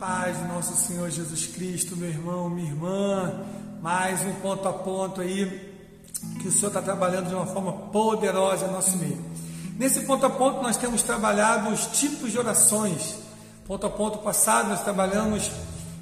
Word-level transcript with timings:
paz 0.00 0.38
do 0.38 0.48
nosso 0.48 0.74
Senhor 0.74 1.10
Jesus 1.10 1.46
Cristo, 1.48 1.94
meu 1.94 2.08
irmão, 2.08 2.48
minha 2.48 2.70
irmã, 2.70 3.34
mais 3.82 4.22
um 4.22 4.32
ponto 4.36 4.66
a 4.66 4.72
ponto 4.72 5.20
aí 5.20 5.74
que 6.40 6.48
o 6.48 6.50
Senhor 6.50 6.68
está 6.68 6.80
trabalhando 6.80 7.28
de 7.28 7.34
uma 7.34 7.44
forma 7.44 7.70
poderosa 7.70 8.64
em 8.64 8.72
nosso 8.72 8.96
meio. 8.96 9.22
Nesse 9.78 10.00
ponto 10.06 10.24
a 10.24 10.30
ponto 10.30 10.62
nós 10.62 10.78
temos 10.78 11.02
trabalhado 11.02 11.68
os 11.68 11.84
tipos 11.98 12.32
de 12.32 12.38
orações. 12.38 13.16
Ponto 13.66 13.86
a 13.86 13.90
ponto 13.90 14.20
passado 14.20 14.70
nós 14.70 14.82
trabalhamos 14.82 15.50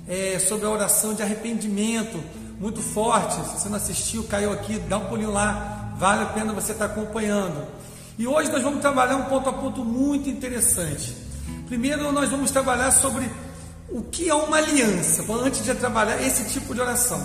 é, 0.07 0.39
sobre 0.39 0.67
a 0.67 0.71
oração 0.71 1.13
de 1.13 1.25
arrependimento, 1.25 2.23
muito 2.61 2.81
forte. 2.81 3.35
Se 3.35 3.59
você 3.59 3.69
não 3.69 3.79
assistiu, 3.79 4.23
caiu 4.23 4.53
aqui, 4.53 4.79
dá 4.79 4.99
um 4.99 5.07
pulinho 5.07 5.33
lá, 5.33 5.93
vale 5.99 6.23
a 6.23 6.27
pena 6.27 6.53
você 6.53 6.71
estar 6.71 6.85
acompanhando. 6.85 7.67
E 8.17 8.29
hoje 8.29 8.49
nós 8.53 8.63
vamos 8.63 8.81
trabalhar 8.81 9.17
um 9.17 9.25
ponto 9.25 9.49
a 9.49 9.53
ponto 9.53 9.85
muito 9.85 10.31
interessante. 10.31 11.17
Primeiro 11.67 12.13
nós 12.13 12.31
vamos 12.31 12.53
trabalhar 12.53 12.93
sobre 12.93 13.29
o 13.91 14.03
que 14.03 14.29
é 14.29 14.35
uma 14.35 14.59
aliança, 14.59 15.25
antes 15.33 15.65
de 15.65 15.75
trabalhar 15.75 16.21
esse 16.23 16.45
tipo 16.51 16.75
de 16.75 16.81
oração. 16.81 17.21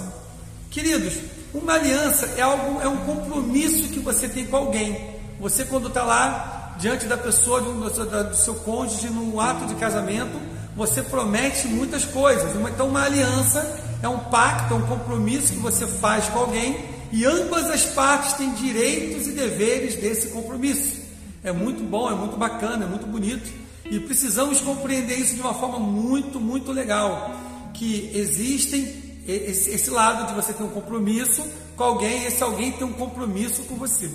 Queridos, 0.72 1.16
uma 1.54 1.74
aliança 1.74 2.26
é 2.38 2.42
algo, 2.42 2.82
é 2.82 2.88
um 2.88 2.98
compromisso 2.98 3.90
que 3.90 4.00
você 4.00 4.28
tem 4.28 4.46
com 4.46 4.58
alguém. 4.58 5.14
Você 5.40 5.66
quando 5.66 5.90
está 5.90 6.04
lá 6.04 6.76
diante 6.80 7.06
da 7.06 7.18
pessoa, 7.18 7.62
do, 7.62 7.74
do 7.74 8.36
seu 8.36 8.56
cônjuge, 8.56 9.08
no 9.10 9.40
ato 9.40 9.66
de 9.66 9.76
casamento, 9.76 10.40
você 10.76 11.02
promete 11.02 11.68
muitas 11.68 12.06
coisas. 12.06 12.56
Então 12.56 12.88
uma 12.88 13.04
aliança 13.04 13.80
é 14.02 14.08
um 14.08 14.20
pacto, 14.20 14.74
é 14.74 14.78
um 14.78 14.88
compromisso 14.88 15.54
que 15.54 15.60
você 15.60 15.86
faz 15.86 16.26
com 16.30 16.40
alguém 16.40 16.84
e 17.12 17.26
ambas 17.26 17.70
as 17.70 17.84
partes 17.84 18.34
têm 18.34 18.54
direitos 18.54 19.28
e 19.28 19.32
deveres 19.32 19.96
desse 19.96 20.30
compromisso. 20.30 21.04
É 21.44 21.52
muito 21.52 21.84
bom, 21.84 22.10
é 22.10 22.16
muito 22.16 22.38
bacana, 22.38 22.86
é 22.86 22.88
muito 22.88 23.06
bonito 23.06 23.63
e 23.90 24.00
precisamos 24.00 24.62
compreender 24.62 25.18
isso 25.18 25.36
de 25.36 25.42
uma 25.42 25.54
forma 25.54 25.80
muito, 25.80 26.40
muito 26.40 26.72
legal. 26.72 27.36
Que 27.74 28.12
existem 28.14 29.04
esse, 29.28 29.90
lado 29.90 30.28
de 30.28 30.34
você 30.34 30.54
ter 30.54 30.64
um 30.64 30.70
compromisso 30.70 31.44
com 31.76 31.84
alguém, 31.84 32.26
esse 32.26 32.44
alguém 32.44 32.72
tem 32.72 32.86
um 32.86 32.94
compromisso 32.94 33.64
com 33.64 33.76
você. 33.76 34.10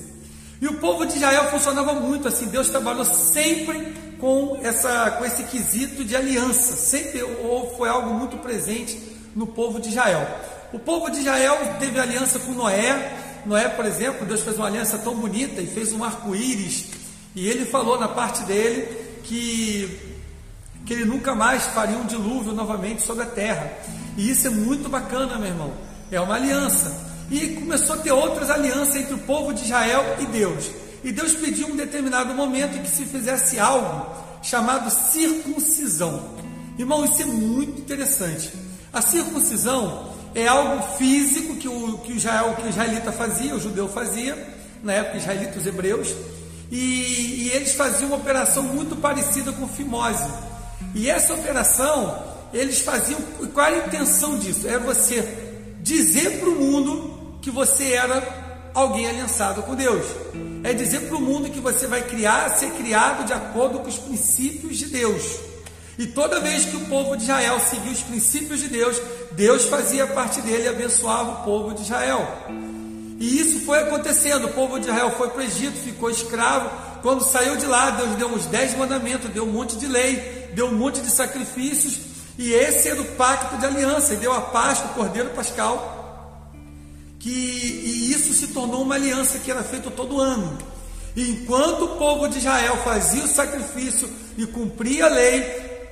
E 0.60 0.66
o 0.66 0.78
povo 0.78 1.06
de 1.06 1.16
Israel 1.16 1.50
funcionava 1.50 1.94
muito 1.94 2.26
assim. 2.28 2.46
Deus 2.46 2.68
trabalhou 2.68 3.04
sempre 3.04 3.92
com 4.20 4.58
essa, 4.62 5.12
com 5.12 5.24
esse 5.24 5.44
quesito 5.44 6.04
de 6.04 6.16
aliança. 6.16 6.76
Sempre 6.76 7.22
ou 7.22 7.74
foi 7.76 7.88
algo 7.88 8.14
muito 8.14 8.36
presente 8.38 9.00
no 9.34 9.46
povo 9.46 9.80
de 9.80 9.88
Israel. 9.88 10.26
O 10.72 10.78
povo 10.78 11.10
de 11.10 11.20
Israel 11.20 11.56
teve 11.78 11.98
aliança 11.98 12.38
com 12.40 12.52
Noé. 12.52 13.16
Noé, 13.46 13.68
por 13.68 13.86
exemplo, 13.86 14.26
Deus 14.26 14.42
fez 14.42 14.56
uma 14.56 14.66
aliança 14.66 14.98
tão 14.98 15.14
bonita 15.14 15.60
e 15.60 15.66
fez 15.66 15.92
um 15.92 16.02
arco-íris. 16.02 16.86
E 17.34 17.48
ele 17.48 17.64
falou 17.64 17.98
na 17.98 18.08
parte 18.08 18.42
dele 18.42 19.07
que, 19.22 20.16
que 20.86 20.92
ele 20.92 21.04
nunca 21.04 21.34
mais 21.34 21.64
faria 21.64 21.96
um 21.96 22.06
dilúvio 22.06 22.52
novamente 22.52 23.02
sobre 23.02 23.24
a 23.24 23.26
terra. 23.26 23.72
E 24.16 24.30
isso 24.30 24.46
é 24.46 24.50
muito 24.50 24.88
bacana, 24.88 25.38
meu 25.38 25.48
irmão. 25.48 25.72
É 26.10 26.20
uma 26.20 26.34
aliança. 26.34 27.06
E 27.30 27.48
começou 27.56 27.96
a 27.96 27.98
ter 27.98 28.12
outras 28.12 28.50
alianças 28.50 28.96
entre 28.96 29.14
o 29.14 29.18
povo 29.18 29.52
de 29.52 29.64
Israel 29.64 30.16
e 30.18 30.26
Deus. 30.26 30.70
E 31.04 31.12
Deus 31.12 31.34
pediu 31.34 31.68
um 31.68 31.76
determinado 31.76 32.34
momento 32.34 32.82
que 32.82 32.88
se 32.88 33.04
fizesse 33.04 33.58
algo 33.58 34.06
chamado 34.42 34.90
circuncisão. 34.90 36.36
Irmão, 36.78 37.04
isso 37.04 37.22
é 37.22 37.26
muito 37.26 37.80
interessante. 37.80 38.50
A 38.92 39.02
circuncisão 39.02 40.12
é 40.34 40.46
algo 40.46 40.82
físico 40.96 41.56
que 41.56 41.68
o, 41.68 41.98
que 41.98 42.12
o, 42.12 42.16
Israel, 42.16 42.54
que 42.56 42.66
o 42.66 42.68
israelita 42.68 43.12
fazia, 43.12 43.54
o 43.54 43.60
judeu 43.60 43.88
fazia, 43.88 44.36
na 44.82 44.92
época 44.92 45.18
israelitas 45.18 45.66
hebreus, 45.66 46.14
e, 46.70 47.46
e, 47.46 47.50
eles 47.54 47.72
faziam 47.72 48.08
uma 48.08 48.16
operação 48.16 48.62
muito 48.62 48.96
parecida 48.96 49.52
com 49.52 49.66
fimose. 49.66 50.28
E 50.94 51.08
essa 51.08 51.34
operação, 51.34 52.22
eles 52.52 52.80
faziam, 52.80 53.18
qual 53.54 53.66
era 53.66 53.84
a 53.84 53.86
intenção 53.86 54.38
disso? 54.38 54.68
Era 54.68 54.78
você 54.78 55.22
dizer 55.80 56.40
para 56.40 56.48
o 56.48 56.54
mundo 56.54 57.38
que 57.40 57.50
você 57.50 57.92
era 57.92 58.70
alguém 58.74 59.08
aliançado 59.08 59.62
com 59.62 59.74
Deus. 59.74 60.04
É 60.62 60.72
dizer 60.72 61.08
para 61.08 61.16
o 61.16 61.20
mundo 61.20 61.50
que 61.50 61.60
você 61.60 61.86
vai 61.86 62.02
criar, 62.02 62.50
ser 62.50 62.70
criado 62.72 63.24
de 63.24 63.32
acordo 63.32 63.78
com 63.80 63.88
os 63.88 63.98
princípios 63.98 64.76
de 64.76 64.86
Deus. 64.86 65.38
E 65.98 66.06
toda 66.06 66.40
vez 66.40 66.64
que 66.64 66.76
o 66.76 66.86
povo 66.86 67.16
de 67.16 67.24
Israel 67.24 67.58
seguia 67.58 67.90
os 67.90 68.02
princípios 68.02 68.60
de 68.60 68.68
Deus, 68.68 69.00
Deus 69.32 69.64
fazia 69.64 70.06
parte 70.06 70.40
dele 70.42 70.64
e 70.64 70.68
abençoava 70.68 71.40
o 71.40 71.44
povo 71.44 71.74
de 71.74 71.82
Israel. 71.82 72.26
E 73.18 73.40
isso 73.40 73.60
foi 73.60 73.80
acontecendo. 73.80 74.46
O 74.46 74.52
povo 74.52 74.78
de 74.78 74.88
Israel 74.88 75.10
foi 75.10 75.28
para 75.28 75.40
o 75.40 75.44
Egito, 75.44 75.76
ficou 75.76 76.08
escravo. 76.08 76.70
Quando 77.02 77.24
saiu 77.24 77.56
de 77.56 77.66
lá, 77.66 77.90
Deus 77.90 78.16
deu 78.16 78.28
uns 78.28 78.46
dez 78.46 78.76
mandamentos, 78.76 79.30
deu 79.30 79.44
um 79.44 79.52
monte 79.52 79.76
de 79.76 79.86
lei, 79.86 80.50
deu 80.54 80.66
um 80.66 80.74
monte 80.74 81.00
de 81.00 81.10
sacrifícios. 81.10 81.98
E 82.38 82.52
esse 82.52 82.88
era 82.88 83.00
o 83.00 83.04
pacto 83.16 83.58
de 83.58 83.66
aliança. 83.66 84.14
E 84.14 84.18
deu 84.18 84.32
a 84.32 84.40
Páscoa, 84.40 84.92
o 84.92 84.94
Cordeiro 84.94 85.30
Pascal. 85.30 86.52
Que, 87.18 87.28
e 87.28 88.12
isso 88.12 88.32
se 88.32 88.48
tornou 88.48 88.82
uma 88.82 88.94
aliança 88.94 89.40
que 89.40 89.50
era 89.50 89.64
feita 89.64 89.90
todo 89.90 90.20
ano. 90.20 90.56
E 91.16 91.30
enquanto 91.30 91.84
o 91.86 91.96
povo 91.96 92.28
de 92.28 92.38
Israel 92.38 92.76
fazia 92.84 93.24
o 93.24 93.28
sacrifício 93.28 94.08
e 94.36 94.46
cumpria 94.46 95.06
a 95.06 95.08
lei, 95.08 95.42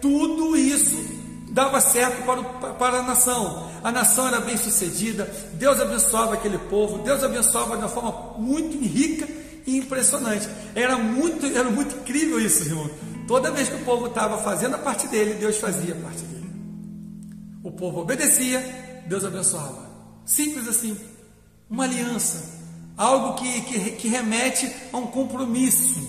tudo 0.00 0.56
isso 0.56 1.25
dava 1.56 1.80
certo 1.80 2.22
para, 2.26 2.38
o, 2.38 2.74
para 2.74 2.98
a 2.98 3.02
nação. 3.02 3.70
A 3.82 3.90
nação 3.90 4.28
era 4.28 4.40
bem 4.40 4.58
sucedida, 4.58 5.24
Deus 5.54 5.80
abençoava 5.80 6.34
aquele 6.34 6.58
povo, 6.58 6.98
Deus 6.98 7.24
abençoava 7.24 7.78
de 7.78 7.82
uma 7.82 7.88
forma 7.88 8.34
muito 8.36 8.78
rica 8.78 9.26
e 9.66 9.78
impressionante. 9.78 10.46
Era 10.74 10.98
muito, 10.98 11.46
era 11.46 11.70
muito 11.70 11.96
incrível 11.96 12.38
isso, 12.38 12.64
irmão. 12.64 12.90
Toda 13.26 13.50
vez 13.50 13.70
que 13.70 13.76
o 13.76 13.84
povo 13.86 14.06
estava 14.06 14.36
fazendo 14.36 14.74
a 14.74 14.78
parte 14.78 15.08
dele, 15.08 15.32
Deus 15.32 15.56
fazia 15.56 15.94
a 15.94 15.96
parte 15.96 16.22
dele. 16.24 16.46
O 17.64 17.72
povo 17.72 18.02
obedecia, 18.02 18.60
Deus 19.06 19.24
abençoava. 19.24 19.88
Simples 20.26 20.68
assim. 20.68 20.94
Uma 21.70 21.84
aliança. 21.84 22.54
Algo 22.98 23.34
que, 23.34 23.62
que, 23.62 23.90
que 23.92 24.08
remete 24.08 24.70
a 24.92 24.98
um 24.98 25.06
compromisso. 25.06 26.06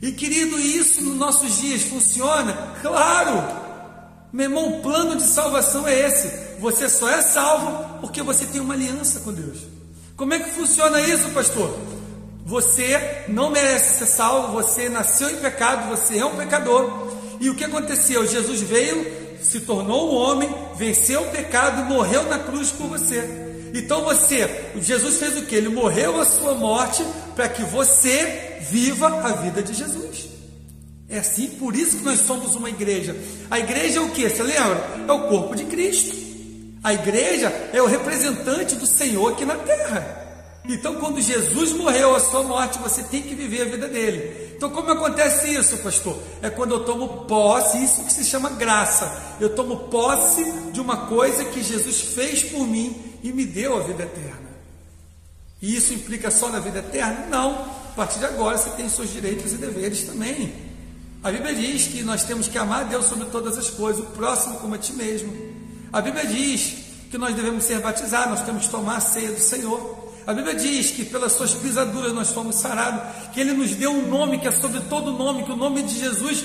E 0.00 0.12
querido, 0.12 0.58
isso 0.58 1.04
nos 1.04 1.16
nossos 1.16 1.58
dias 1.58 1.82
funciona? 1.82 2.74
Claro! 2.80 3.57
Meu 4.32 4.44
irmão, 4.44 4.68
o 4.68 4.82
plano 4.82 5.16
de 5.16 5.22
salvação 5.22 5.88
é 5.88 6.06
esse. 6.06 6.58
Você 6.60 6.88
só 6.88 7.08
é 7.08 7.22
salvo 7.22 8.00
porque 8.00 8.22
você 8.22 8.44
tem 8.46 8.60
uma 8.60 8.74
aliança 8.74 9.20
com 9.20 9.32
Deus. 9.32 9.58
Como 10.16 10.34
é 10.34 10.38
que 10.38 10.50
funciona 10.50 11.00
isso, 11.00 11.30
pastor? 11.30 11.78
Você 12.44 13.24
não 13.28 13.50
merece 13.50 13.98
ser 13.98 14.06
salvo, 14.06 14.52
você 14.52 14.88
nasceu 14.88 15.30
em 15.30 15.36
pecado, 15.36 15.88
você 15.88 16.18
é 16.18 16.24
um 16.24 16.36
pecador. 16.36 17.08
E 17.40 17.48
o 17.48 17.54
que 17.54 17.64
aconteceu? 17.64 18.26
Jesus 18.26 18.60
veio, 18.62 19.38
se 19.40 19.60
tornou 19.60 20.10
um 20.10 20.14
homem, 20.16 20.54
venceu 20.76 21.22
o 21.22 21.30
pecado 21.30 21.82
e 21.82 21.84
morreu 21.84 22.24
na 22.24 22.38
cruz 22.38 22.70
por 22.70 22.88
você. 22.88 23.46
Então 23.74 24.04
você, 24.04 24.70
Jesus 24.76 25.18
fez 25.18 25.36
o 25.36 25.42
que? 25.42 25.54
Ele 25.54 25.68
morreu 25.68 26.20
a 26.20 26.26
sua 26.26 26.54
morte 26.54 27.04
para 27.36 27.48
que 27.48 27.62
você 27.62 28.58
viva 28.62 29.06
a 29.06 29.32
vida 29.32 29.62
de 29.62 29.74
Jesus. 29.74 30.27
É 31.08 31.18
assim, 31.18 31.48
por 31.48 31.74
isso 31.74 31.98
que 31.98 32.04
nós 32.04 32.20
somos 32.20 32.54
uma 32.54 32.68
igreja. 32.68 33.16
A 33.50 33.58
igreja 33.58 33.98
é 33.98 34.02
o 34.02 34.10
que? 34.10 34.28
Você 34.28 34.42
lembra? 34.42 35.04
É 35.08 35.12
o 35.12 35.28
corpo 35.28 35.56
de 35.56 35.64
Cristo. 35.64 36.14
A 36.84 36.92
igreja 36.92 37.48
é 37.72 37.80
o 37.80 37.86
representante 37.86 38.76
do 38.76 38.86
Senhor 38.86 39.32
aqui 39.32 39.44
na 39.44 39.56
terra. 39.56 40.26
Então, 40.68 40.96
quando 40.96 41.18
Jesus 41.18 41.72
morreu 41.72 42.14
a 42.14 42.20
sua 42.20 42.42
morte, 42.42 42.78
você 42.78 43.02
tem 43.02 43.22
que 43.22 43.34
viver 43.34 43.62
a 43.62 43.64
vida 43.64 43.88
dele. 43.88 44.52
Então, 44.54 44.68
como 44.68 44.90
acontece 44.90 45.54
isso, 45.54 45.78
pastor? 45.78 46.18
É 46.42 46.50
quando 46.50 46.74
eu 46.74 46.84
tomo 46.84 47.24
posse, 47.24 47.82
isso 47.82 48.04
que 48.04 48.12
se 48.12 48.24
chama 48.24 48.50
graça. 48.50 49.10
Eu 49.40 49.54
tomo 49.54 49.88
posse 49.88 50.44
de 50.72 50.80
uma 50.80 51.06
coisa 51.06 51.42
que 51.46 51.62
Jesus 51.62 52.00
fez 52.14 52.42
por 52.42 52.66
mim 52.66 52.94
e 53.22 53.32
me 53.32 53.46
deu 53.46 53.78
a 53.78 53.80
vida 53.80 54.02
eterna. 54.02 54.48
E 55.62 55.74
isso 55.74 55.94
implica 55.94 56.30
só 56.30 56.50
na 56.50 56.60
vida 56.60 56.80
eterna? 56.80 57.26
Não. 57.30 57.52
A 57.52 57.92
partir 57.96 58.18
de 58.18 58.26
agora 58.26 58.58
você 58.58 58.68
tem 58.70 58.90
seus 58.90 59.10
direitos 59.10 59.54
e 59.54 59.56
deveres 59.56 60.02
também. 60.02 60.67
A 61.22 61.32
Bíblia 61.32 61.54
diz 61.54 61.88
que 61.88 62.02
nós 62.02 62.22
temos 62.24 62.46
que 62.46 62.56
amar 62.56 62.84
Deus 62.84 63.06
sobre 63.06 63.26
todas 63.26 63.58
as 63.58 63.70
coisas, 63.70 64.02
o 64.02 64.06
próximo 64.10 64.58
como 64.60 64.74
a 64.74 64.78
ti 64.78 64.92
mesmo. 64.92 65.32
A 65.92 66.00
Bíblia 66.00 66.24
diz 66.26 66.74
que 67.10 67.18
nós 67.18 67.34
devemos 67.34 67.64
ser 67.64 67.80
batizados, 67.80 68.38
nós 68.38 68.42
temos 68.42 68.66
que 68.66 68.70
tomar 68.70 68.96
a 68.96 69.00
ceia 69.00 69.32
do 69.32 69.40
Senhor. 69.40 70.12
A 70.26 70.32
Bíblia 70.32 70.54
diz 70.54 70.90
que 70.90 71.04
pelas 71.04 71.32
suas 71.32 71.54
pisaduras 71.54 72.12
nós 72.12 72.30
fomos 72.30 72.56
sarados, 72.56 73.00
que 73.32 73.40
Ele 73.40 73.52
nos 73.52 73.70
deu 73.74 73.90
um 73.90 74.08
nome 74.08 74.38
que 74.38 74.46
é 74.46 74.52
sobre 74.52 74.80
todo 74.82 75.12
nome, 75.12 75.42
que 75.42 75.50
o 75.50 75.56
nome 75.56 75.82
de 75.82 75.98
Jesus 75.98 76.44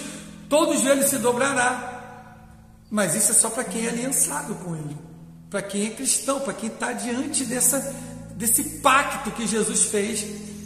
todo 0.50 0.78
joelho 0.78 1.08
se 1.08 1.18
dobrará. 1.18 1.92
Mas 2.90 3.14
isso 3.14 3.32
é 3.32 3.36
só 3.36 3.50
para 3.50 3.64
quem 3.64 3.86
é 3.86 3.90
aliançado 3.90 4.56
com 4.56 4.76
Ele, 4.76 4.98
para 5.52 5.62
quem 5.62 5.86
é 5.86 5.90
cristão, 5.92 6.40
para 6.40 6.54
quem 6.54 6.70
está 6.70 6.94
diante 6.94 7.46
dessa, 7.46 7.80
desse 8.36 8.80
pacto 8.80 9.32
que 9.32 9.46
Jesus 9.46 9.84
fez 9.84 10.26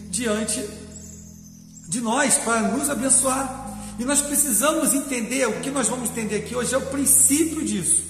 diante 0.09 0.63
de 1.89 1.99
nós, 1.99 2.37
para 2.37 2.61
nos 2.61 2.89
abençoar. 2.89 3.66
E 3.99 4.05
nós 4.05 4.21
precisamos 4.21 4.93
entender, 4.93 5.47
o 5.47 5.59
que 5.59 5.71
nós 5.71 5.87
vamos 5.87 6.09
entender 6.09 6.37
aqui 6.37 6.55
hoje 6.55 6.73
é 6.73 6.77
o 6.77 6.85
princípio 6.87 7.63
disso. 7.63 8.03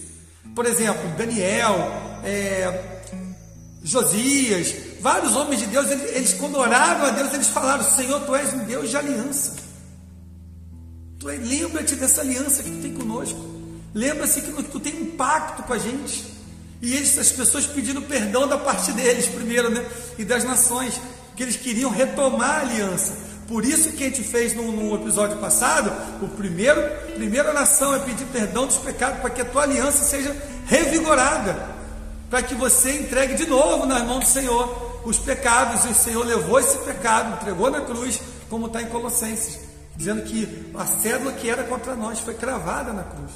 Por 0.54 0.66
exemplo, 0.66 1.10
Daniel, 1.18 1.76
é, 2.24 3.02
Josias, 3.84 4.76
vários 5.00 5.36
homens 5.36 5.62
de 5.62 5.68
Deus, 5.68 5.90
eles, 5.90 6.16
eles, 6.16 6.34
quando 6.34 6.58
oraram 6.58 7.06
a 7.06 7.10
Deus, 7.12 7.34
eles 7.34 7.48
falaram: 7.48 7.84
Senhor, 7.84 8.20
tu 8.22 8.36
és 8.36 8.54
um 8.54 8.66
Deus 8.66 8.90
de 8.90 8.98
aliança. 8.98 9.56
Tu 11.20 11.28
lembra-te 11.28 11.96
dessa 11.96 12.22
aliança 12.22 12.64
que 12.64 12.70
tu 12.70 12.82
tem 12.82 12.94
conosco. 12.94 13.40
Lembra-se 13.94 14.42
que 14.42 14.64
tu 14.64 14.80
tem 14.80 15.02
um 15.02 15.16
pacto 15.16 15.64
com 15.64 15.74
a 15.74 15.78
gente. 15.78 16.26
E 16.82 16.94
eles, 16.94 17.18
as 17.18 17.32
pessoas 17.32 17.66
pedindo 17.66 18.02
perdão 18.02 18.48
da 18.48 18.58
parte 18.58 18.92
deles 18.92 19.26
primeiro, 19.28 19.70
né? 19.70 19.86
E 20.18 20.26
das 20.26 20.44
nações, 20.44 21.00
que 21.36 21.44
eles 21.44 21.56
queriam 21.56 21.90
retomar 21.90 22.50
a 22.50 22.62
aliança. 22.62 23.14
Por 23.48 23.64
isso 23.64 23.94
que 23.94 24.04
a 24.04 24.08
gente 24.08 24.24
fez 24.24 24.54
no, 24.54 24.72
no 24.72 24.96
episódio 24.96 25.38
passado, 25.38 25.92
o 26.22 26.28
primeiro, 26.28 26.82
primeira 27.16 27.54
nação 27.54 27.96
é 27.96 28.00
pedir 28.00 28.26
perdão 28.26 28.68
dos 28.68 28.78
pecados 28.78 29.20
para 29.22 29.30
que 29.30 29.42
a 29.42 29.46
tua 29.46 29.64
aliança 29.64 30.04
seja 30.04 30.36
revigorada, 30.66 31.76
para 32.30 32.44
que 32.44 32.54
você 32.54 33.00
entregue 33.00 33.36
de 33.36 33.46
novo 33.46 33.86
nas 33.86 34.04
mãos 34.04 34.26
do 34.26 34.30
Senhor 34.30 35.02
os 35.06 35.18
pecados, 35.18 35.86
e 35.86 35.88
o 35.88 35.96
Senhor 35.96 36.26
levou 36.26 36.60
esse 36.60 36.78
pecado, 36.80 37.36
entregou 37.36 37.72
na 37.72 37.80
cruz, 37.80 38.20
como 38.50 38.68
está 38.68 38.82
em 38.82 38.88
Colossenses, 38.88 39.60
dizendo 39.96 40.24
que 40.24 40.70
a 40.76 40.86
cédula 40.86 41.32
que 41.32 41.50
era 41.50 41.64
contra 41.64 41.96
nós 41.96 42.20
foi 42.20 42.34
cravada 42.34 42.92
na 42.92 43.04
cruz. 43.04 43.32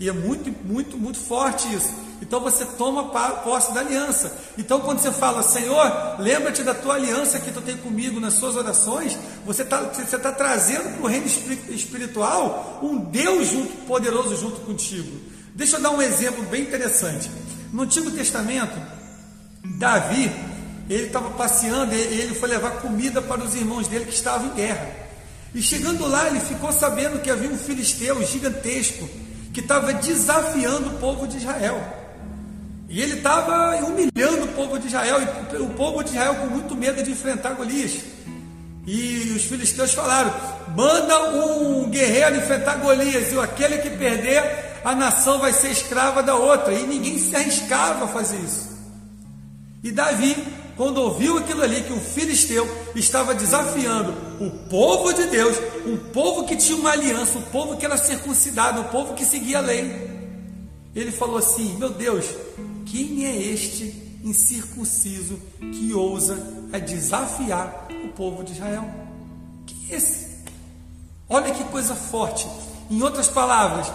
E 0.00 0.08
é 0.08 0.12
muito, 0.12 0.52
muito, 0.66 0.98
muito 0.98 1.18
forte 1.18 1.72
isso. 1.72 1.94
Então 2.22 2.38
você 2.38 2.64
toma 2.64 3.10
posse 3.42 3.74
da 3.74 3.80
aliança. 3.80 4.32
Então 4.56 4.80
quando 4.80 5.00
você 5.00 5.10
fala, 5.10 5.42
Senhor, 5.42 6.20
lembra-te 6.20 6.62
da 6.62 6.72
tua 6.72 6.94
aliança 6.94 7.40
que 7.40 7.50
tu 7.50 7.60
tem 7.60 7.76
comigo 7.76 8.20
nas 8.20 8.34
suas 8.34 8.54
orações, 8.54 9.18
você 9.44 9.62
está 9.62 9.80
você 9.80 10.16
tá 10.16 10.30
trazendo 10.30 10.96
para 10.96 11.02
o 11.02 11.08
reino 11.08 11.26
espiritual 11.26 12.78
um 12.80 12.96
Deus 12.96 13.48
junto, 13.48 13.72
poderoso 13.86 14.36
junto 14.36 14.60
contigo. 14.60 15.10
Deixa 15.52 15.76
eu 15.76 15.82
dar 15.82 15.90
um 15.90 16.00
exemplo 16.00 16.44
bem 16.44 16.62
interessante. 16.62 17.28
No 17.72 17.82
Antigo 17.82 18.08
Testamento, 18.12 18.80
Davi, 19.78 20.30
ele 20.88 21.06
estava 21.06 21.30
passeando, 21.30 21.92
ele 21.92 22.34
foi 22.36 22.48
levar 22.48 22.82
comida 22.82 23.20
para 23.20 23.42
os 23.42 23.56
irmãos 23.56 23.88
dele 23.88 24.04
que 24.04 24.14
estavam 24.14 24.46
em 24.46 24.54
guerra. 24.54 24.88
E 25.52 25.60
chegando 25.60 26.06
lá, 26.06 26.28
ele 26.28 26.38
ficou 26.38 26.72
sabendo 26.72 27.20
que 27.20 27.30
havia 27.30 27.50
um 27.50 27.58
filisteu 27.58 28.24
gigantesco 28.24 29.08
que 29.52 29.60
estava 29.60 29.92
desafiando 29.92 30.88
o 30.90 30.98
povo 30.98 31.26
de 31.26 31.38
Israel. 31.38 32.01
E 32.92 33.00
ele 33.00 33.14
estava 33.14 33.74
humilhando 33.86 34.44
o 34.44 34.48
povo 34.48 34.78
de 34.78 34.86
Israel, 34.88 35.16
e 35.22 35.56
o 35.56 35.70
povo 35.70 36.04
de 36.04 36.10
Israel 36.10 36.34
com 36.34 36.46
muito 36.48 36.76
medo 36.76 37.02
de 37.02 37.10
enfrentar 37.10 37.54
Golias. 37.54 38.00
E 38.86 39.32
os 39.34 39.44
filisteus 39.44 39.94
falaram: 39.94 40.30
manda 40.76 41.30
um 41.30 41.88
guerreiro 41.88 42.36
enfrentar 42.36 42.76
Golias, 42.76 43.32
e 43.32 43.38
aquele 43.38 43.78
que 43.78 43.88
perder, 43.88 44.44
a 44.84 44.94
nação 44.94 45.38
vai 45.38 45.54
ser 45.54 45.70
escrava 45.70 46.22
da 46.22 46.34
outra. 46.34 46.74
E 46.74 46.86
ninguém 46.86 47.18
se 47.18 47.34
arriscava 47.34 48.04
a 48.04 48.08
fazer 48.08 48.36
isso. 48.36 48.68
E 49.82 49.90
Davi 49.90 50.36
quando 50.76 50.98
ouviu 50.98 51.38
aquilo 51.38 51.62
ali, 51.62 51.82
que 51.82 51.92
o 51.92 52.00
filisteu 52.00 52.66
estava 52.94 53.34
desafiando 53.34 54.14
o 54.40 54.50
povo 54.68 55.12
de 55.12 55.26
Deus, 55.26 55.56
um 55.86 55.96
povo 55.96 56.44
que 56.44 56.56
tinha 56.56 56.76
uma 56.76 56.90
aliança, 56.90 57.38
um 57.38 57.42
povo 57.42 57.76
que 57.76 57.84
era 57.84 57.96
circuncidado, 57.96 58.80
um 58.80 58.84
povo 58.84 59.14
que 59.14 59.24
seguia 59.24 59.58
a 59.58 59.60
lei, 59.60 60.21
ele 60.94 61.12
falou 61.12 61.38
assim: 61.38 61.76
Meu 61.78 61.90
Deus, 61.90 62.26
quem 62.86 63.26
é 63.26 63.36
este 63.36 64.20
incircunciso 64.24 65.38
que 65.60 65.92
ousa 65.92 66.38
a 66.72 66.78
desafiar 66.78 67.88
o 68.04 68.08
povo 68.08 68.42
de 68.42 68.52
Israel? 68.52 68.84
É 69.90 69.96
esse? 69.96 70.28
Olha 71.28 71.52
que 71.52 71.64
coisa 71.64 71.94
forte. 71.94 72.46
Em 72.90 73.02
outras 73.02 73.28
palavras, 73.28 73.90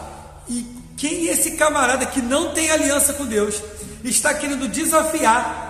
e 0.49 0.65
quem 0.95 1.27
é 1.27 1.31
esse 1.31 1.51
camarada 1.51 2.05
que 2.05 2.21
não 2.21 2.53
tem 2.53 2.71
aliança 2.71 3.13
com 3.13 3.25
Deus, 3.25 3.61
está 4.03 4.33
querendo 4.33 4.67
desafiar 4.67 5.67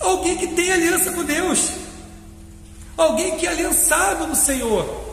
Alguém 0.00 0.36
que 0.36 0.48
tem 0.48 0.72
aliança 0.72 1.12
com 1.12 1.22
Deus. 1.22 1.72
Alguém 2.96 3.36
que 3.36 3.46
é 3.46 3.50
aliançado 3.50 4.26
no 4.26 4.34
Senhor. 4.34 5.09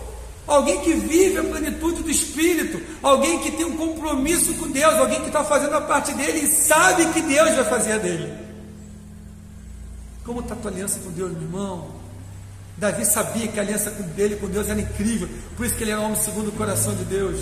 Alguém 0.48 0.80
que 0.80 0.94
vive 0.94 1.38
a 1.38 1.44
plenitude 1.44 2.02
do 2.02 2.10
Espírito. 2.10 2.82
Alguém 3.04 3.40
que 3.40 3.52
tem 3.52 3.66
um 3.66 3.76
compromisso 3.76 4.54
com 4.54 4.70
Deus. 4.70 4.94
Alguém 4.96 5.20
que 5.20 5.28
está 5.28 5.44
fazendo 5.44 5.76
a 5.76 5.82
parte 5.82 6.14
dele 6.14 6.40
e 6.40 6.48
sabe 6.48 7.06
que 7.08 7.22
Deus 7.22 7.54
vai 7.56 7.66
fazer 7.66 7.92
a 7.94 7.98
dele. 7.98 8.34
Como 10.24 10.40
está 10.40 10.54
a 10.54 10.58
tua 10.58 10.72
aliança 10.72 11.00
com 11.00 11.12
Deus, 11.12 11.32
meu 11.34 11.42
irmão? 11.42 11.88
Davi 12.78 13.06
sabia 13.06 13.48
que 13.48 13.60
a 13.60 13.64
aliança 13.64 13.90
dele 13.90 14.36
com 14.38 14.48
Deus 14.48 14.70
era 14.70 14.80
incrível. 14.80 15.28
Por 15.56 15.66
isso 15.66 15.76
que 15.76 15.84
ele 15.84 15.92
era 15.92 16.00
um 16.00 16.06
homem 16.06 16.20
segundo 16.20 16.50
o 16.50 16.52
coração 16.54 16.96
de 16.96 17.04
Deus. 17.04 17.42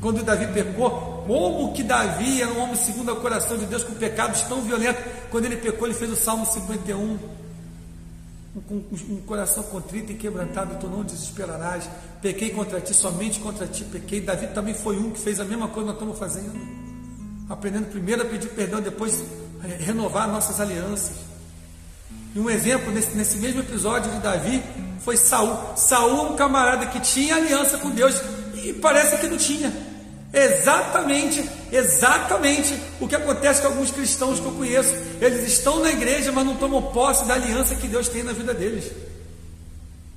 Quando 0.00 0.22
Davi 0.22 0.46
pecou, 0.52 1.24
como 1.26 1.72
que 1.72 1.82
Davi 1.82 2.40
era 2.40 2.52
um 2.52 2.60
homem 2.62 2.76
segundo 2.76 3.12
o 3.12 3.16
coração 3.16 3.58
de 3.58 3.66
Deus 3.66 3.82
com 3.84 3.94
pecados 3.94 4.42
tão 4.42 4.62
violentos? 4.62 5.02
Quando 5.30 5.46
ele 5.46 5.56
pecou, 5.56 5.86
ele 5.86 5.96
fez 5.96 6.10
o 6.10 6.16
Salmo 6.16 6.46
51. 6.46 7.18
Um 8.52 9.20
coração 9.26 9.62
contrito 9.62 10.10
e 10.10 10.16
quebrantado, 10.16 10.76
tu 10.80 10.88
não 10.88 11.04
desesperarás. 11.04 11.88
Pequei 12.20 12.50
contra 12.50 12.80
ti, 12.80 12.92
somente 12.92 13.38
contra 13.38 13.66
ti 13.66 13.84
pequei. 13.84 14.20
Davi 14.20 14.48
também 14.48 14.74
foi 14.74 14.96
um 14.96 15.10
que 15.10 15.20
fez 15.20 15.38
a 15.38 15.44
mesma 15.44 15.68
coisa 15.68 15.92
que 15.92 16.04
nós 16.04 16.14
estamos 16.14 16.18
fazendo. 16.18 16.58
Aprendendo 17.48 17.86
primeiro 17.90 18.22
a 18.22 18.24
pedir 18.24 18.48
perdão, 18.48 18.80
depois 18.80 19.22
renovar 19.78 20.28
nossas 20.28 20.60
alianças. 20.60 21.12
E 22.34 22.40
um 22.40 22.50
exemplo 22.50 22.92
nesse, 22.92 23.16
nesse 23.16 23.38
mesmo 23.38 23.60
episódio 23.60 24.10
de 24.10 24.18
Davi 24.18 24.62
foi 25.00 25.16
Saul. 25.16 25.76
Saul, 25.76 26.32
um 26.32 26.36
camarada 26.36 26.86
que 26.86 27.00
tinha 27.00 27.36
aliança 27.36 27.78
com 27.78 27.90
Deus 27.90 28.20
e 28.54 28.72
parece 28.72 29.16
que 29.18 29.28
não 29.28 29.36
tinha. 29.36 29.72
Exatamente, 30.32 31.48
exatamente 31.72 32.78
o 33.00 33.08
que 33.08 33.16
acontece 33.16 33.60
com 33.60 33.68
alguns 33.68 33.90
cristãos 33.90 34.38
que 34.38 34.46
eu 34.46 34.52
conheço. 34.52 34.94
Eles 35.20 35.46
estão 35.46 35.80
na 35.80 35.90
igreja, 35.90 36.30
mas 36.30 36.46
não 36.46 36.56
tomam 36.56 36.82
posse 36.92 37.24
da 37.24 37.34
aliança 37.34 37.74
que 37.74 37.88
Deus 37.88 38.08
tem 38.08 38.22
na 38.22 38.32
vida 38.32 38.54
deles. 38.54 38.92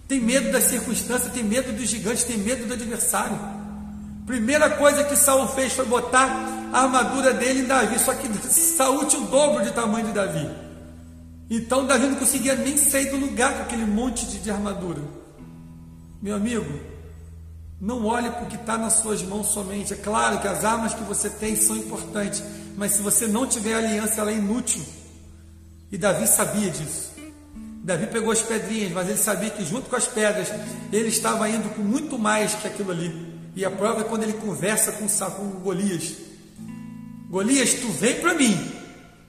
Tem 0.08 0.20
medo 0.20 0.52
das 0.52 0.66
circunstâncias, 0.66 1.34
tem 1.34 1.44
medo 1.44 1.72
dos 1.72 1.90
gigantes, 1.90 2.24
tem 2.24 2.38
medo 2.38 2.66
do 2.66 2.74
adversário. 2.74 3.40
Primeira 4.28 4.70
coisa 4.70 5.04
que 5.04 5.16
Saul 5.16 5.48
fez 5.48 5.74
foi 5.74 5.86
botar 5.86 6.30
a 6.72 6.84
armadura 6.84 7.34
dele 7.34 7.62
em 7.62 7.66
Davi. 7.66 7.98
Só 7.98 8.14
que 8.14 8.28
Saul 8.48 9.06
tinha 9.06 9.22
o 9.22 9.26
dobro 9.26 9.64
de 9.64 9.72
tamanho 9.72 10.06
de 10.08 10.14
Davi. 10.14 10.48
Então 11.50 11.88
Davi 11.88 12.08
não 12.08 12.16
conseguia 12.16 12.56
nem 12.56 12.78
sair 12.78 13.10
do 13.10 13.18
lugar 13.18 13.54
com 13.54 13.62
aquele 13.64 13.86
monte 13.86 14.26
de, 14.28 14.40
de 14.40 14.52
armadura. 14.52 15.02
Meu 16.22 16.36
amigo, 16.36 16.93
não 17.84 18.06
olhe 18.06 18.32
para 18.32 18.44
o 18.44 18.48
que 18.48 18.56
está 18.56 18.78
nas 18.78 18.94
suas 18.94 19.22
mãos 19.22 19.48
somente. 19.48 19.92
É 19.92 19.98
claro 19.98 20.40
que 20.40 20.48
as 20.48 20.64
armas 20.64 20.94
que 20.94 21.04
você 21.04 21.30
tem 21.30 21.54
são 21.58 21.76
importantes, 21.76 22.42
mas 22.78 22.94
se 22.94 23.02
você 23.02 23.28
não 23.28 23.46
tiver 23.46 23.74
aliança, 23.74 24.22
ela 24.22 24.32
é 24.32 24.36
inútil. 24.36 24.82
E 25.92 25.98
Davi 25.98 26.26
sabia 26.26 26.72
disso. 26.72 27.12
Davi 27.84 28.08
pegou 28.08 28.32
as 28.32 28.42
pedrinhas, 28.42 28.94
mas 28.94 29.10
ele 29.10 29.18
sabia 29.18 29.50
que 29.50 29.66
junto 29.66 29.90
com 29.90 29.98
as 29.98 30.08
pedras 30.08 30.48
ele 30.94 31.10
estava 31.10 31.50
indo 31.50 31.76
com 31.76 31.82
muito 31.82 32.18
mais 32.18 32.56
que 32.56 32.66
aquilo 32.66 32.92
ali. 32.92 33.34
E 33.54 33.66
a 33.66 33.70
prova 33.70 34.00
é 34.00 34.06
quando 34.06 34.24
ele 34.24 34.34
conversa 34.34 34.94
com, 34.94 35.06
com 35.06 35.60
Golias. 35.60 36.14
Golias, 37.30 37.74
tu 37.74 37.90
vem 37.90 38.22
para 38.22 38.34
mim, 38.34 38.58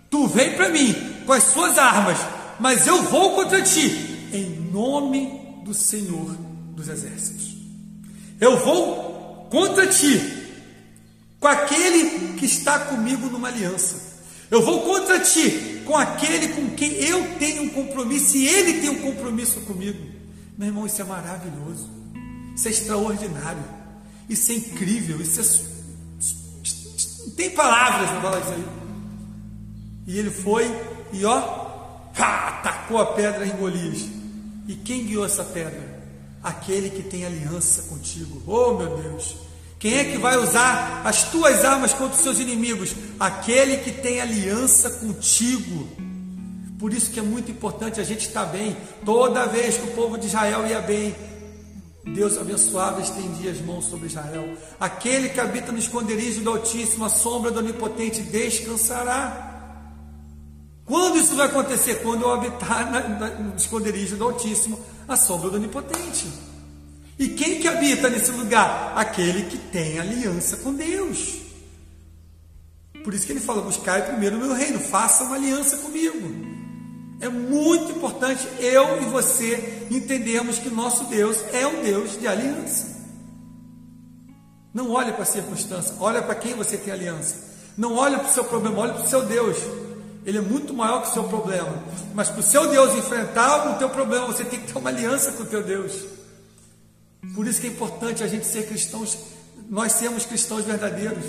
tu 0.08 0.28
vem 0.28 0.54
para 0.54 0.68
mim 0.68 0.94
com 1.26 1.32
as 1.32 1.42
suas 1.42 1.76
armas, 1.76 2.18
mas 2.60 2.86
eu 2.86 3.02
vou 3.02 3.34
contra 3.34 3.60
ti, 3.62 4.30
em 4.32 4.70
nome 4.70 5.60
do 5.64 5.74
Senhor 5.74 6.36
dos 6.72 6.88
Exércitos. 6.88 7.53
Eu 8.40 8.58
vou 8.58 9.48
contra 9.50 9.86
ti, 9.86 10.20
com 11.38 11.48
aquele 11.48 12.34
que 12.34 12.46
está 12.46 12.78
comigo 12.80 13.28
numa 13.28 13.48
aliança. 13.48 14.14
Eu 14.50 14.62
vou 14.62 14.82
contra 14.82 15.20
ti, 15.20 15.82
com 15.84 15.96
aquele 15.96 16.48
com 16.48 16.70
quem 16.70 16.92
eu 16.94 17.38
tenho 17.38 17.62
um 17.64 17.68
compromisso 17.70 18.36
e 18.36 18.46
ele 18.46 18.80
tem 18.80 18.90
um 18.90 19.00
compromisso 19.00 19.60
comigo. 19.60 19.98
Meu 20.56 20.68
irmão, 20.68 20.86
isso 20.86 21.00
é 21.00 21.04
maravilhoso. 21.04 21.90
Isso 22.54 22.68
é 22.68 22.70
extraordinário. 22.70 23.64
Isso 24.28 24.52
é 24.52 24.54
incrível. 24.54 25.20
Isso 25.20 25.40
é. 25.40 27.24
Não 27.26 27.34
tem 27.34 27.50
palavras 27.50 28.10
para 28.10 28.20
falar 28.20 28.40
isso 28.40 28.50
aí. 28.50 28.64
E 30.06 30.18
ele 30.18 30.30
foi 30.30 30.64
e 31.12 31.24
ó, 31.24 32.10
atacou 32.16 32.98
a 32.98 33.06
pedra 33.06 33.46
em 33.46 33.56
Golias. 33.56 34.06
E 34.68 34.74
quem 34.74 35.04
guiou 35.04 35.24
essa 35.24 35.44
pedra? 35.44 35.93
Aquele 36.44 36.90
que 36.90 37.02
tem 37.02 37.24
aliança 37.24 37.84
contigo. 37.84 38.42
Oh, 38.46 38.74
meu 38.74 38.98
Deus! 38.98 39.36
Quem 39.78 39.98
é 39.98 40.04
que 40.04 40.18
vai 40.18 40.36
usar 40.38 41.02
as 41.04 41.24
tuas 41.30 41.64
armas 41.64 41.92
contra 41.92 42.14
os 42.14 42.22
seus 42.22 42.38
inimigos? 42.38 42.94
Aquele 43.18 43.78
que 43.78 43.90
tem 43.90 44.20
aliança 44.20 44.90
contigo. 44.90 45.88
Por 46.78 46.92
isso 46.92 47.10
que 47.10 47.18
é 47.18 47.22
muito 47.22 47.50
importante 47.50 48.00
a 48.00 48.04
gente 48.04 48.26
estar 48.26 48.44
bem. 48.46 48.76
Toda 49.04 49.46
vez 49.46 49.76
que 49.76 49.84
o 49.84 49.92
povo 49.92 50.16
de 50.18 50.26
Israel 50.26 50.66
ia 50.66 50.80
bem, 50.80 51.14
Deus 52.04 52.36
abençoava 52.38 53.00
e 53.00 53.04
estendia 53.04 53.50
as 53.50 53.60
mãos 53.60 53.86
sobre 53.86 54.06
Israel. 54.06 54.56
Aquele 54.78 55.30
que 55.30 55.40
habita 55.40 55.72
no 55.72 55.78
esconderijo 55.78 56.42
do 56.42 56.50
Altíssimo, 56.50 57.04
a 57.04 57.10
sombra 57.10 57.50
do 57.50 57.60
Onipotente, 57.60 58.20
descansará. 58.22 59.53
Quando 60.84 61.18
isso 61.18 61.34
vai 61.34 61.46
acontecer? 61.46 62.02
Quando 62.02 62.22
eu 62.22 62.32
habitar 62.32 62.90
no 63.40 63.56
esconderijo 63.56 64.16
do 64.16 64.24
Altíssimo, 64.24 64.78
a 65.08 65.16
sombra 65.16 65.50
do 65.50 65.56
Onipotente. 65.56 66.26
E 67.18 67.28
quem 67.28 67.60
que 67.60 67.68
habita 67.68 68.10
nesse 68.10 68.30
lugar? 68.32 68.92
Aquele 68.96 69.44
que 69.44 69.56
tem 69.56 69.98
aliança 69.98 70.58
com 70.58 70.74
Deus. 70.74 71.36
Por 73.02 73.14
isso 73.14 73.26
que 73.26 73.32
ele 73.32 73.40
fala: 73.40 73.62
buscar 73.62 74.02
primeiro 74.02 74.36
o 74.36 74.40
meu 74.40 74.52
reino, 74.52 74.78
faça 74.78 75.24
uma 75.24 75.36
aliança 75.36 75.76
comigo. 75.78 76.54
É 77.20 77.28
muito 77.28 77.92
importante 77.92 78.46
eu 78.58 79.00
e 79.00 79.04
você 79.06 79.86
entendermos 79.90 80.58
que 80.58 80.68
nosso 80.68 81.04
Deus 81.04 81.38
é 81.52 81.66
um 81.66 81.82
Deus 81.82 82.18
de 82.18 82.26
aliança. 82.26 82.94
Não 84.74 84.90
olhe 84.90 85.12
para 85.12 85.22
a 85.22 85.26
circunstância, 85.26 85.94
olha 86.00 86.20
para 86.20 86.34
quem 86.34 86.54
você 86.54 86.76
tem 86.76 86.92
aliança. 86.92 87.36
Não 87.78 87.94
olhe 87.94 88.16
para 88.16 88.28
o 88.28 88.32
seu 88.32 88.44
problema, 88.44 88.80
olhe 88.80 88.92
para 88.92 89.04
o 89.04 89.08
seu 89.08 89.24
Deus. 89.24 89.56
Ele 90.24 90.38
é 90.38 90.40
muito 90.40 90.72
maior 90.72 91.02
que 91.02 91.10
o 91.10 91.12
seu 91.12 91.24
problema. 91.24 91.82
Mas 92.14 92.28
para 92.28 92.40
o 92.40 92.42
seu 92.42 92.68
Deus 92.70 92.94
enfrentar 92.94 93.74
o 93.74 93.78
teu 93.78 93.90
problema, 93.90 94.26
você 94.26 94.44
tem 94.44 94.60
que 94.60 94.72
ter 94.72 94.78
uma 94.78 94.90
aliança 94.90 95.32
com 95.32 95.42
o 95.42 95.46
teu 95.46 95.62
Deus. 95.62 95.92
Por 97.34 97.46
isso 97.46 97.60
que 97.60 97.66
é 97.66 97.70
importante 97.70 98.22
a 98.22 98.26
gente 98.26 98.46
ser 98.46 98.66
cristãos, 98.66 99.18
nós 99.68 99.92
sermos 99.92 100.24
cristãos 100.24 100.64
verdadeiros. 100.64 101.24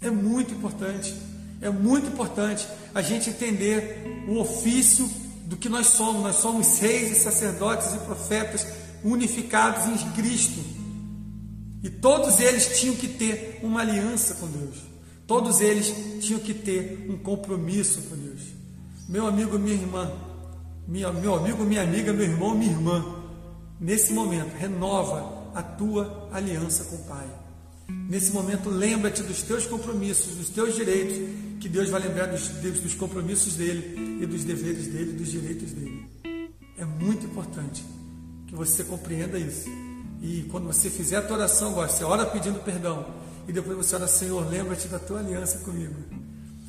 É 0.00 0.10
muito 0.10 0.54
importante, 0.54 1.14
é 1.60 1.70
muito 1.70 2.08
importante 2.08 2.66
a 2.94 3.02
gente 3.02 3.30
entender 3.30 4.24
o 4.28 4.38
ofício 4.38 5.08
do 5.44 5.56
que 5.56 5.68
nós 5.68 5.88
somos. 5.88 6.22
Nós 6.22 6.36
somos 6.36 6.78
reis 6.78 7.10
e 7.10 7.20
sacerdotes 7.20 7.94
e 7.94 7.98
profetas 7.98 8.66
unificados 9.02 9.86
em 9.86 10.10
Cristo. 10.12 10.60
E 11.82 11.88
todos 11.88 12.40
eles 12.40 12.78
tinham 12.78 12.94
que 12.94 13.08
ter 13.08 13.60
uma 13.62 13.80
aliança 13.80 14.34
com 14.34 14.46
Deus. 14.46 14.76
Todos 15.28 15.60
eles 15.60 15.94
tinham 16.22 16.40
que 16.40 16.54
ter 16.54 17.06
um 17.06 17.18
compromisso 17.18 18.00
com 18.08 18.16
Deus. 18.16 18.40
Meu 19.06 19.26
amigo, 19.26 19.58
minha 19.58 19.74
irmã, 19.74 20.10
minha, 20.86 21.12
meu 21.12 21.34
amigo, 21.34 21.64
minha 21.64 21.82
amiga, 21.82 22.14
meu 22.14 22.24
irmão, 22.24 22.54
minha 22.54 22.72
irmã, 22.72 23.04
nesse 23.78 24.14
momento, 24.14 24.56
renova 24.56 25.50
a 25.54 25.62
tua 25.62 26.30
aliança 26.32 26.84
com 26.84 26.96
o 26.96 27.04
Pai. 27.04 27.28
Nesse 28.08 28.32
momento, 28.32 28.70
lembra-te 28.70 29.22
dos 29.22 29.42
teus 29.42 29.66
compromissos, 29.66 30.34
dos 30.34 30.48
teus 30.48 30.74
direitos, 30.74 31.18
que 31.60 31.68
Deus 31.68 31.90
vai 31.90 32.00
lembrar 32.00 32.28
dos, 32.28 32.48
dos 32.48 32.94
compromissos 32.94 33.54
dele 33.54 34.18
e 34.22 34.24
dos 34.24 34.44
deveres 34.44 34.86
dele, 34.86 35.12
dos 35.12 35.30
direitos 35.30 35.72
dele. 35.72 36.06
É 36.78 36.86
muito 36.86 37.26
importante 37.26 37.84
que 38.46 38.54
você 38.54 38.82
compreenda 38.82 39.38
isso. 39.38 39.68
E 40.22 40.46
quando 40.50 40.68
você 40.68 40.88
fizer 40.88 41.16
a 41.16 41.22
tua 41.22 41.36
oração, 41.36 41.74
você 41.74 42.02
ora 42.02 42.24
pedindo 42.24 42.60
perdão. 42.60 43.27
E 43.48 43.52
depois 43.52 43.78
você 43.78 43.96
ora, 43.96 44.06
Senhor, 44.06 44.46
lembra-te 44.48 44.86
da 44.88 44.98
tua 44.98 45.20
aliança 45.20 45.58
comigo. 45.60 45.94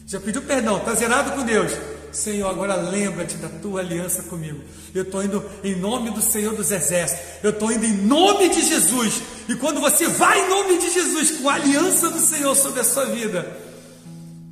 Já 0.07 0.19
pediu 0.19 0.41
perdão, 0.41 0.77
está 0.77 0.95
zerado 0.95 1.31
com 1.33 1.45
Deus. 1.45 1.73
Senhor, 2.11 2.49
agora 2.49 2.75
lembra-te 2.75 3.35
da 3.35 3.49
tua 3.49 3.81
aliança 3.81 4.23
comigo. 4.23 4.59
Eu 4.95 5.03
estou 5.03 5.23
indo 5.23 5.43
em 5.63 5.75
nome 5.75 6.09
do 6.09 6.21
Senhor 6.21 6.55
dos 6.55 6.71
Exércitos. 6.71 7.23
Eu 7.43 7.51
estou 7.51 7.71
indo 7.71 7.85
em 7.85 7.93
nome 7.93 8.49
de 8.49 8.61
Jesus. 8.61 9.21
E 9.47 9.55
quando 9.55 9.79
você 9.79 10.07
vai 10.07 10.39
em 10.39 10.49
nome 10.49 10.79
de 10.79 10.89
Jesus, 10.89 11.31
com 11.39 11.49
a 11.49 11.55
aliança 11.55 12.09
do 12.09 12.19
Senhor 12.19 12.55
sobre 12.55 12.79
a 12.79 12.83
sua 12.83 13.05
vida, 13.05 13.45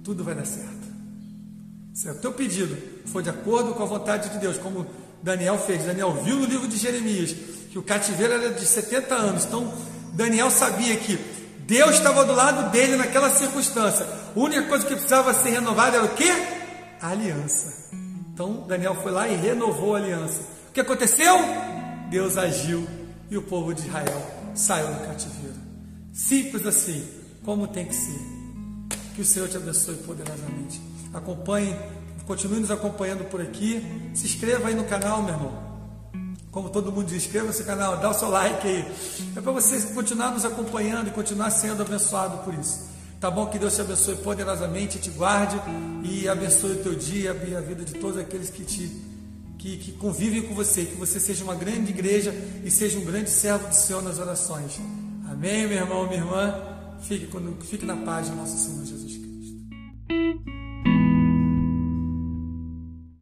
tudo 0.04 0.24
vai 0.24 0.36
dar 0.36 0.46
certo. 0.46 0.88
Se 1.94 2.10
o 2.10 2.16
teu 2.16 2.34
pedido 2.34 2.78
for 3.06 3.24
de 3.24 3.30
acordo 3.30 3.74
com 3.74 3.82
a 3.82 3.88
vontade 3.88 4.30
de 4.30 4.38
Deus, 4.38 4.58
como 4.58 4.86
Daniel 5.24 5.58
fez, 5.58 5.86
Daniel 5.86 6.14
viu 6.24 6.36
no 6.36 6.46
livro 6.46 6.68
de 6.68 6.78
Jeremias 6.78 7.34
que 7.72 7.80
o 7.80 7.84
cativeiro 7.84 8.34
era 8.34 8.54
de 8.54 8.66
70 8.66 9.16
anos. 9.16 9.46
Então, 9.46 9.74
Daniel 10.14 10.52
sabia 10.52 10.96
que 10.98 11.18
Deus 11.68 11.96
estava 11.96 12.24
do 12.24 12.34
lado 12.34 12.72
dele 12.72 12.96
naquela 12.96 13.30
circunstância. 13.30 14.08
A 14.34 14.40
única 14.40 14.64
coisa 14.64 14.86
que 14.86 14.94
precisava 14.94 15.34
ser 15.34 15.50
renovada 15.50 15.98
era 15.98 16.06
o 16.06 16.16
quê? 16.16 16.32
A 17.02 17.10
aliança. 17.10 17.90
Então, 18.34 18.66
Daniel 18.66 18.96
foi 18.96 19.12
lá 19.12 19.28
e 19.28 19.36
renovou 19.36 19.94
a 19.94 20.00
aliança. 20.00 20.40
O 20.70 20.72
que 20.72 20.80
aconteceu? 20.80 21.36
Deus 22.10 22.38
agiu 22.38 22.88
e 23.30 23.36
o 23.36 23.42
povo 23.42 23.74
de 23.74 23.86
Israel 23.86 24.26
saiu 24.56 24.88
do 24.88 25.08
cativeiro. 25.08 25.58
Simples 26.14 26.66
assim, 26.66 27.06
como 27.44 27.68
tem 27.68 27.86
que 27.86 27.96
ser. 27.96 28.22
Que 29.14 29.22
o 29.22 29.26
Senhor 29.26 29.50
te 29.50 29.58
abençoe 29.58 29.96
poderosamente. 29.96 30.82
Acompanhe, 31.14 31.76
continue 32.26 32.62
nos 32.62 32.72
acompanhando 32.72 33.26
por 33.26 33.42
aqui. 33.42 33.86
Se 34.14 34.26
inscreva 34.26 34.70
aí 34.70 34.74
no 34.74 34.86
canal, 34.86 35.22
meu 35.22 35.34
irmão. 35.34 35.67
Como 36.58 36.72
todo 36.72 36.92
mundo 36.92 37.06
diz, 37.06 37.24
inscreva-se 37.24 37.60
no 37.60 37.68
canal, 37.68 37.98
dá 37.98 38.10
o 38.10 38.16
seu 38.16 38.30
like 38.30 38.68
aí. 38.68 38.92
É 39.36 39.40
para 39.40 39.52
você 39.52 39.80
continuar 39.94 40.32
nos 40.32 40.44
acompanhando 40.44 41.08
e 41.08 41.12
continuar 41.12 41.52
sendo 41.52 41.84
abençoado 41.84 42.40
por 42.40 42.52
isso. 42.52 42.84
Tá 43.20 43.30
bom? 43.30 43.46
Que 43.46 43.60
Deus 43.60 43.76
te 43.76 43.82
abençoe 43.82 44.16
poderosamente, 44.16 44.98
te 44.98 45.12
guarde 45.12 45.56
e 46.04 46.28
abençoe 46.28 46.72
o 46.72 46.76
teu 46.78 46.96
dia 46.96 47.40
e 47.48 47.56
a 47.56 47.62
vida 47.62 47.86
de 47.86 47.94
todos 47.94 48.18
aqueles 48.18 48.50
que 48.50 48.64
te 48.64 48.92
que, 49.60 49.78
que 49.78 49.92
convivem 49.92 50.42
com 50.42 50.56
você. 50.56 50.84
Que 50.86 50.96
você 50.96 51.20
seja 51.20 51.44
uma 51.44 51.54
grande 51.54 51.92
igreja 51.92 52.34
e 52.66 52.72
seja 52.72 52.98
um 52.98 53.06
grande 53.06 53.30
servo 53.30 53.68
do 53.68 53.76
Senhor 53.76 54.02
nas 54.02 54.18
orações. 54.18 54.80
Amém, 55.30 55.68
meu 55.68 55.78
irmão, 55.78 56.08
minha 56.08 56.22
irmã. 56.22 56.56
Fique, 57.04 57.30
fique 57.68 57.86
na 57.86 57.98
paz 57.98 58.30
do 58.30 58.36
nosso 58.36 58.58
Senhor 58.58 58.84
Jesus. 58.84 58.97